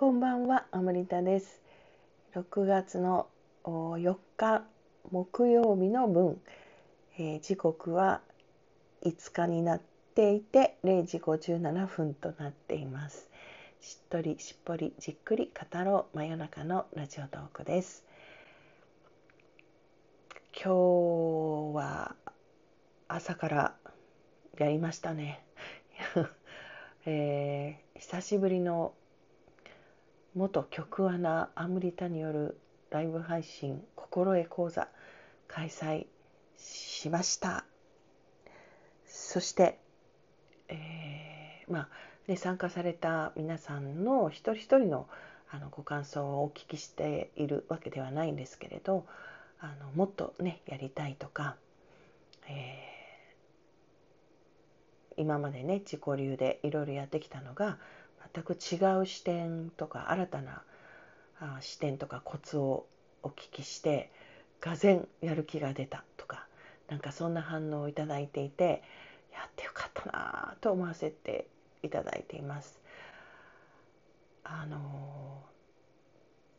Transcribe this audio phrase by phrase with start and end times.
[0.00, 1.60] こんばんは、アムリタです。
[2.34, 3.26] 6月の
[3.64, 4.64] お4日
[5.10, 6.40] 木曜日の分、
[7.18, 8.22] えー時刻は
[9.04, 9.80] 5日になっ
[10.14, 13.28] ていて0時57分となっています。
[13.82, 18.02] しっとりしっぽりじっくり語ろう真夜中のラジオトークです。
[20.54, 22.16] 今日は
[23.06, 23.74] 朝から
[24.56, 25.44] やりましたね。
[27.04, 28.94] えー久しぶりの
[30.34, 32.58] 元局アナアムリタによる
[32.90, 34.88] ライブ配信心得講座
[35.48, 36.06] 開催
[36.56, 37.64] しました。
[39.06, 39.78] そして、
[40.68, 41.88] えーまあ
[42.28, 45.08] ね、参加された皆さんの一人一人の
[45.52, 49.04] あのご感想をお聞きしているわけではないんですけれど
[49.58, 51.56] あのもっとねやりたいとか、
[52.48, 52.90] えー
[55.20, 57.78] 今までね自己流でいろいろやってきたのが
[58.34, 60.62] 全く違う視点とか新たな
[61.40, 62.86] あ視点とかコツを
[63.22, 64.10] お聞きして
[64.60, 66.46] がぜやる気が出たとか
[66.88, 68.82] なんかそんな反応をいただいていて
[69.32, 71.46] やってよかったなと思わせて
[71.82, 72.80] いただいています。
[74.44, 75.42] あの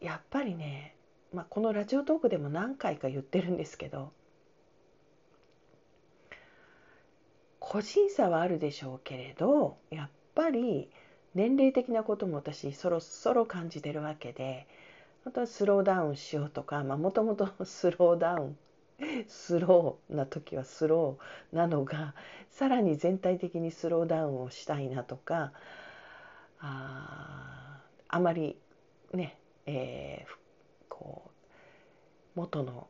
[0.00, 0.94] やっぱりね、
[1.32, 4.12] まあ、このラジオトークでも何回か言ってるんですけど
[7.58, 10.90] 個人差はあるでしょうけれどやっぱり
[11.34, 14.66] 年齢的なことも私そろそろ感じてるわけで
[15.24, 18.58] 本当はスローダウンしようとかもともと スローダウン
[19.26, 22.14] スローな時はスローなのが
[22.50, 25.52] さらに全体的にスローダウンをしたいなとか
[26.60, 28.56] ああまり
[29.12, 30.42] ね、えー
[30.88, 32.86] こう元の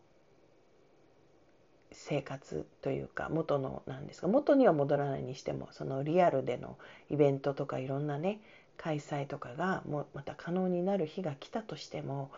[1.95, 6.77] 生活というか元のなんですか元には戻らないにしてもそのリアルでの
[7.11, 8.41] イベントとかいろんなね
[8.77, 12.31] 開催とかがもうまた可能になる日が来たとしても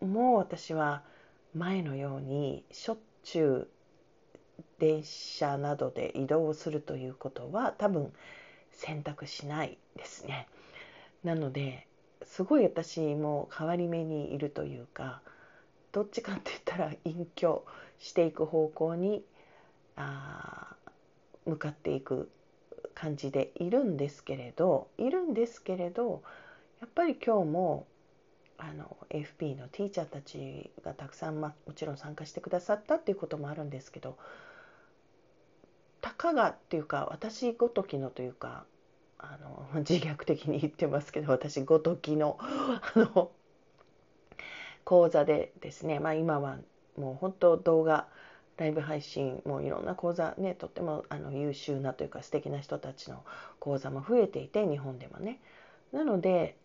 [0.00, 1.02] もう私は
[1.54, 3.68] 前のようにしょっちゅう
[4.78, 8.12] 電車などで移動するということは多分
[8.70, 10.48] 選択しないですね。
[11.22, 11.86] なので
[12.24, 15.22] すごい私も変わり目にいるというか
[15.94, 17.64] どっちかって言ったら隠居
[18.00, 19.24] していく方向に
[19.94, 20.74] あ
[21.46, 22.28] 向かっていく
[22.96, 26.24] 感じでいるんですけれどいるんですけれど
[26.80, 27.86] やっぱり今日も
[28.58, 34.16] あの FP のティーチャーたちがたくさん、ま、もちろん参加してくださったっていうこともあるんですけど
[36.00, 38.64] たかがっていうか私ごときのというか
[39.18, 43.30] あの自虐的に言ってますけど私ごときのあの
[44.84, 46.58] 講座でですね、まあ、今は
[46.96, 48.06] もう本当動画
[48.56, 53.24] ライブ配信もういろんな講座ねとってもあの優秀なというか素敵な人たちの
[53.58, 55.40] 講座も増えていて日本でもね。
[55.92, 56.56] なので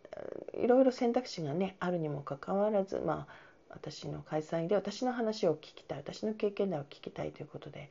[0.53, 3.33] いろいろ選択肢がねあるにもかかわらずまあ
[3.69, 7.89] 私の開催で私の話を聞きたい私の経験談を聞きたいということで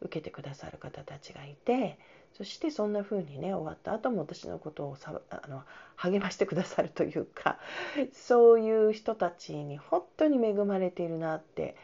[0.00, 1.98] 受けてくださる方たちがいて
[2.32, 5.62] そしてそんな風にね終わった後も私のことをさあの
[5.96, 7.58] 励ましてくださるというか
[8.12, 11.76] そういう人たちに本当に恵まれているなって、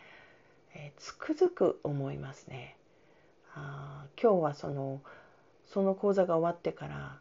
[0.75, 2.76] えーつくづく思いますね。
[3.55, 5.00] あ今日はその
[5.65, 7.21] その講座が終わってから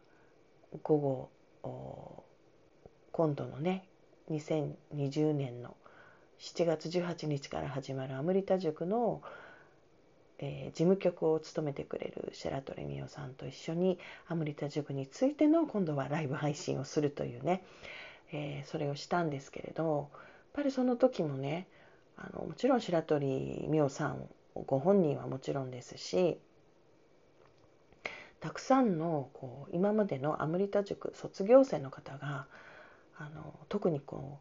[0.82, 1.30] 午後
[3.12, 3.86] 今度のね
[4.30, 5.76] 2020年の
[6.38, 9.22] 7月18日から始まるアムリタ塾の
[10.38, 13.98] えー事務局を務めてくれる白鳥美代さんと一緒に
[14.28, 17.64] アムリタ塾についての今度はライブ配信をするというね、
[18.32, 20.20] えーそれをしたんですけれどやっ
[20.52, 21.66] ぱりその時もね
[22.16, 24.28] あのもちろん白鳥美代さん
[24.66, 26.38] ご本人はもちろんですし
[28.40, 32.46] たくさんのこう今までのアムリタ塾卒業生の方が
[33.18, 34.40] あの特にこ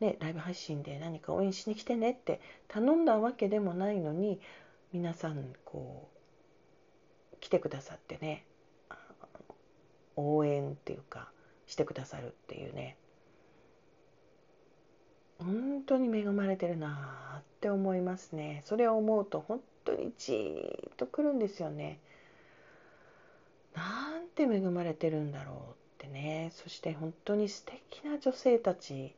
[0.00, 4.40] う、ね、ライブ配信で何か応援しに来てねって頼んだわけでもないのに
[4.92, 6.08] 皆さんこ
[7.34, 8.44] う来てくださってね
[10.16, 11.30] 応援っていうか
[11.66, 12.96] してくださるっていうね
[15.38, 18.62] 本当に恵まれてるなって思いますね。
[18.66, 21.98] それを思うと本当にじーっとくるんですよね。
[23.74, 25.56] なんて恵まれてるんだろう
[26.04, 26.50] ってね。
[26.52, 29.14] そして本当に素敵な女性たち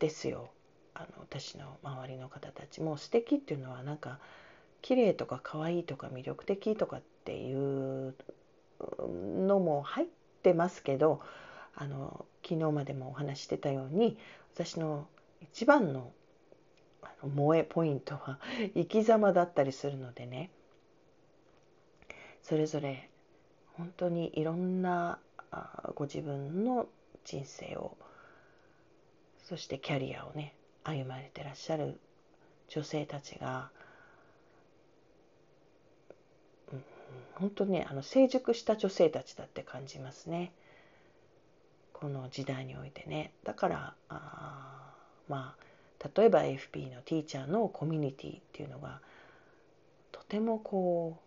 [0.00, 0.50] ですよ。
[0.94, 4.18] あの私の周りの方たちも素敵っていうのはなんか
[4.84, 8.14] 綺麗とか可愛いとか魅力的とかっていう
[9.48, 10.06] のも入っ
[10.42, 11.20] てますけど
[11.74, 14.18] あの昨日までもお話してたように
[14.54, 15.06] 私の
[15.40, 16.12] 一番の
[17.22, 18.38] 萌えポイントは
[18.74, 20.50] 生き様だったりするのでね。
[22.42, 23.08] それぞれ
[23.78, 25.18] 本当にいろんな
[25.94, 26.86] ご自分の
[27.24, 27.96] 人生を
[29.48, 30.54] そしてキャリアをね
[30.84, 31.98] 歩まれてらっしゃる
[32.68, 33.70] 女性たちが、
[36.70, 36.84] うん、
[37.34, 40.52] 本当ねあの成熟した女性たちだって感じますね。
[41.92, 43.32] この時代においてね。
[43.44, 44.94] だからあ
[45.28, 45.64] まあ
[46.16, 49.00] 例えば AFP のティーチャーのコミュニティっていうのが
[50.12, 51.18] とてもこ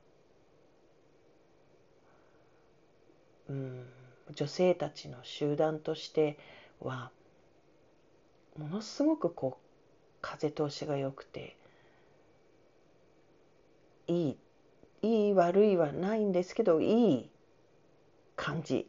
[3.50, 3.86] う、うん、
[4.34, 6.38] 女性たちの集団として
[6.80, 7.12] は
[8.58, 9.68] ものすごくこう
[10.22, 11.56] 風通しが良くて
[14.08, 14.38] いいいい
[15.38, 17.30] 悪いはないんですけどいい
[18.36, 18.88] 感じ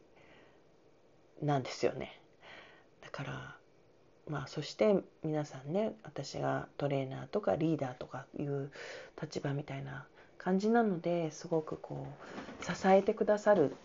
[1.41, 2.19] なんですよね。
[3.01, 3.55] だから
[4.27, 8.71] まあそして皆さんね私がトレーナーとかリーダーとかいう
[9.21, 10.05] 立場みたいな
[10.37, 12.05] 感じなのですごくこ
[12.61, 13.75] う支えてくださる、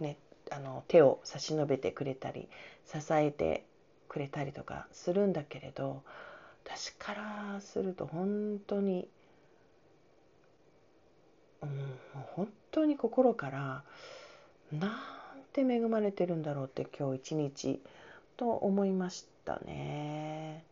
[0.00, 0.16] ね、
[0.50, 2.48] あの手を差し伸べてくれたり
[2.84, 3.64] 支えて
[4.08, 6.02] くれたりとかするんだけれど
[6.66, 9.08] 私からすると本当に、
[11.62, 11.98] うん、
[12.34, 13.82] 本当に心から
[14.72, 14.90] なん
[15.52, 17.80] て恵まれてるんだろうって今日一日
[18.36, 20.64] と思いましたね。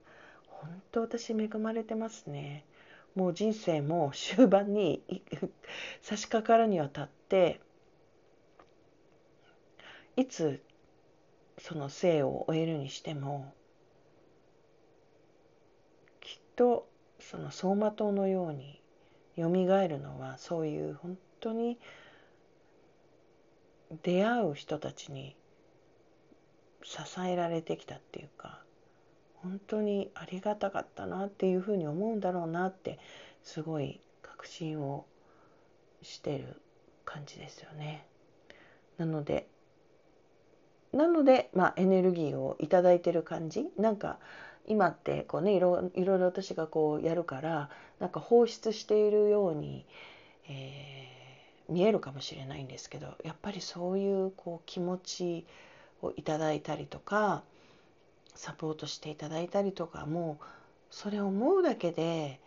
[0.46, 2.64] 本当私恵まれてますね。
[3.14, 5.02] もう人生も終盤に
[6.02, 7.60] 差し掛かるにあたって
[10.16, 10.62] いつ
[11.58, 13.52] その生を終えるにしても
[16.20, 16.88] きっと
[17.20, 18.81] その走馬灯のように
[19.36, 21.78] よみがえるのはそういう本当に
[24.02, 25.36] 出会う人たちに
[26.82, 28.62] 支えられてきたっていうか
[29.36, 32.98] 本当にありがたかったなっていうふうに思うんだろうなって
[33.42, 35.06] すごい確信を
[36.02, 36.60] してる
[37.04, 38.06] 感じですよね。
[38.98, 39.48] なので
[40.94, 44.19] なので、まあ、エネルギーを頂いてる感じなんか
[44.66, 49.87] 今ってこう、ね、いろいろ私がこうやるからなんか放出しているように、
[50.49, 55.46] えー、見えるかもしれないんですけどやっぱりそういうこう気持ち
[56.02, 57.43] をいただいたりとか
[58.34, 60.44] サポートしていただいたりとかもう
[60.90, 62.40] それを思うだけで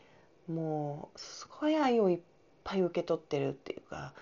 [0.47, 2.19] もうすごい愛をいっ
[2.63, 4.13] ぱい受け取ってるっていうか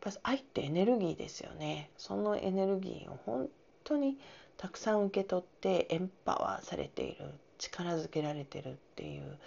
[0.00, 1.90] ぱ愛ってエネルギーですよね。
[1.96, 3.48] そのエネルギーを本
[3.84, 4.18] 当に
[4.60, 7.24] たくさん受け取ってエンパワーされている
[7.56, 9.38] 力づけられてるっていう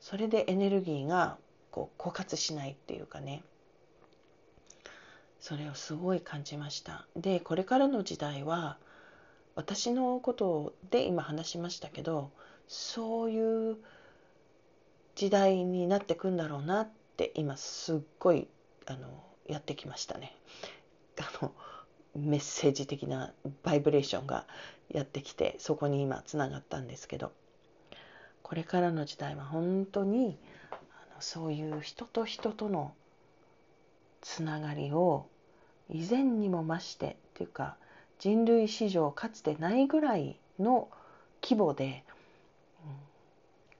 [0.00, 1.38] それでエネルギーが
[1.70, 3.42] こう枯渇しないっていうかね
[5.40, 8.76] それをすごい感じましたでこれからの時代は
[9.54, 12.30] 私のことで今話しましたけど
[12.68, 13.78] そういう
[15.14, 18.46] 時代になってくんだろうなって今すっごい
[18.84, 20.36] あのやってきましたね。
[21.18, 21.52] あの
[22.14, 24.46] メッセージ的なバイブレーションが
[24.92, 27.32] やってきてそこに今つながったんですけど
[28.42, 30.36] これからの時代は本当に
[30.72, 30.74] あ
[31.14, 32.92] のそういう人と人との
[34.20, 35.26] つながりを
[35.88, 37.76] 以前にも増してっていうか
[38.18, 40.88] 人類史上かつてないぐらいの
[41.42, 42.04] 規模で、
[42.84, 42.92] うん、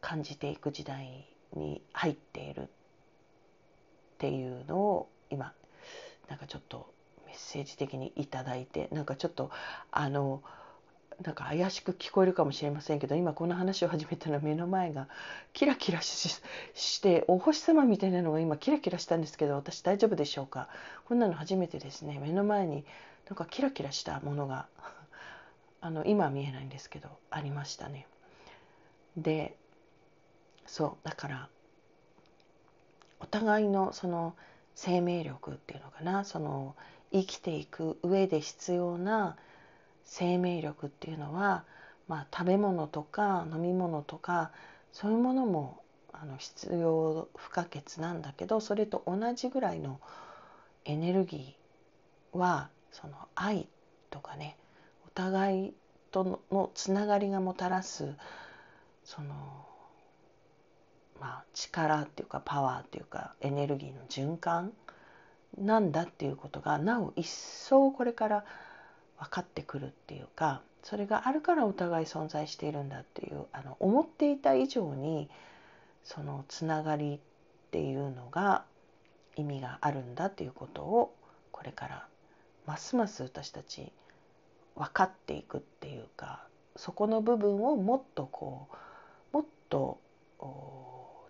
[0.01, 2.67] 感じていく時代に入っているっ
[4.19, 5.53] ていうのを今
[6.29, 6.93] なんかちょっと
[7.31, 9.51] メッセージ的に頂いてなんかちょっと
[9.93, 10.43] あの
[11.23, 15.07] なんか怪しく聞こえるかもしれませんけど今この話を始めたら目の前が
[15.53, 16.41] キラキラし
[17.03, 20.69] てお星様みたいなのが今キラキラしたんですけど私大丈夫でしょうか？
[21.05, 22.19] こんなの初めてですね。
[22.21, 22.85] 目の前に
[23.29, 24.67] なんかキラキラしたものが
[25.81, 28.09] あの今は見えないんですけどありましたね。
[29.17, 29.55] で
[30.67, 31.49] そうだから
[33.21, 34.35] お互いのその
[34.75, 36.25] 生命力っていうのかな？
[36.25, 36.75] その
[37.13, 39.37] 生きていく上で必要な
[40.05, 41.65] 生命力っていうのは、
[42.09, 44.51] まあ、食べ物とか飲み物とか
[44.93, 50.01] そういうものもあの必要不可欠なんだけどそれと同じぐらいの
[50.85, 53.69] エネルギーはその愛
[54.11, 54.57] とかね
[55.07, 55.75] お互い
[56.11, 58.15] とのつながりがもたらす
[59.05, 59.35] その
[61.21, 64.73] まあ、力っていうかパワーっていうかエネルギーの循環
[65.59, 68.45] なんだっていうことがなお一層これから
[69.19, 75.29] 分かってくるっていうかそれがあるからお互い存在しているんだっていうあの思っていた以上に
[76.05, 77.19] そのつながりっ
[77.71, 78.65] ていうのが
[79.37, 81.15] 意味があるんだっていうことを
[81.53, 82.07] これから
[82.67, 83.93] ますます私たち
[84.77, 86.45] 分かっていくっていうか
[86.77, 88.69] そこの部分をもっとこ
[89.33, 89.99] うもっと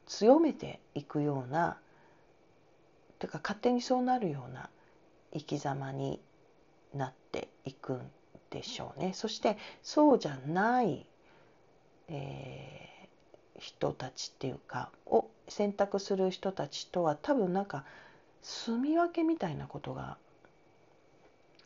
[0.07, 1.79] 強めていくような
[3.21, 4.69] てか勝手にそうなるような
[5.33, 6.21] 生き様に
[6.95, 8.01] なっていくん
[8.51, 9.13] でしょうね。
[9.15, 11.07] そしてそうじゃない、
[12.09, 17.85] えー、人たちっていうかを選択する人たちとは多分なんか
[18.43, 20.17] 住み分けみたいなことが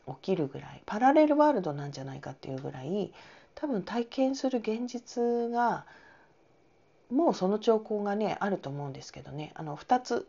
[0.07, 3.13] 起きるぐらいパラレルワールドなんじゃないかっていうぐらい
[3.55, 5.85] 多分体験する現実が
[7.09, 10.27] もうその兆候がねあると思うんですけどねあの2つ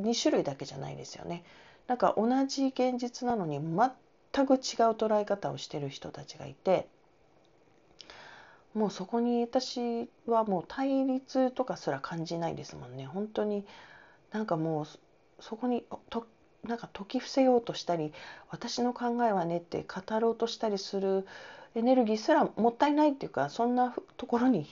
[0.00, 1.44] 2種類だけじゃないですよね。
[1.86, 4.60] なんか同じ現実なのに全く違う
[4.92, 6.86] 捉え方をしてる人たちがいて
[8.74, 13.64] もうそこに私はもう対立とかすら感じないですもんね本当に
[14.30, 14.86] なんかもう
[15.40, 16.26] そこにと
[16.64, 18.12] なんか解き伏せようとしたり
[18.50, 21.26] 私の考えはねって語ろうとしたりする
[21.74, 24.66] エネルギーすらもったいないっていうかそんなところに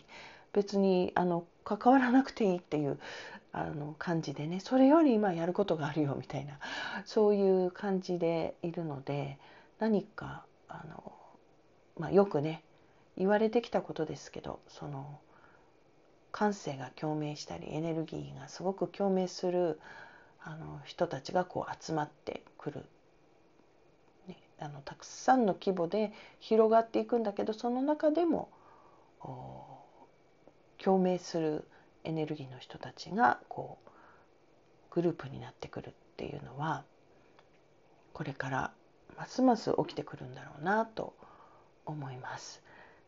[0.52, 2.99] 別にあの関わらなくていいっていう
[3.58, 6.58] あの感じでねそれより今やることがあるよみたいな
[7.06, 9.38] そういう感じでいるので
[9.78, 11.14] 何かあの、
[11.96, 12.62] まあ、よくね
[13.16, 15.20] 言われてきたことですけどその
[16.32, 19.80] 感性が共鳴したりエネルギーがすごく共鳴する
[20.42, 22.84] あの人たちがこう集まってくる、
[24.28, 28.50] ね、あのたくさんの規模で広がっていくんだけどその中でも
[30.76, 31.66] 共鳴する
[32.06, 36.84] エネルギーの人たちがこうグループになってくるっていうのは
[38.12, 38.72] これから
[39.18, 41.14] ますます起きてくるんだろうなと
[41.84, 42.62] 思います。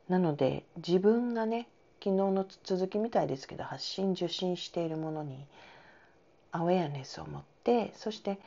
[0.09, 1.69] なので自分がね
[2.03, 5.47] 昨日の続きみたいですけど発信受信しているものに
[6.53, 8.39] アウェアネスを持ってそして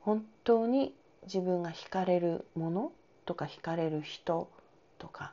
[0.00, 2.92] 本当に自分が惹かれるもの
[3.26, 4.48] とか惹かれる人
[4.98, 5.32] とか、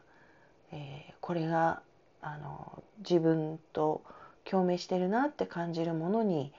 [0.72, 1.82] えー、これが
[2.22, 4.04] あの自分と
[4.50, 6.54] 共鳴してるなって感じるものに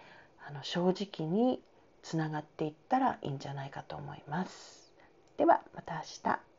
[0.47, 1.61] あの正直に
[2.03, 4.93] つながっていったらいいんじゃないかと思います。
[5.37, 6.58] ではまた明日。